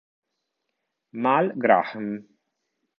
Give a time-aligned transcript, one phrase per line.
[1.27, 2.25] Mal Graham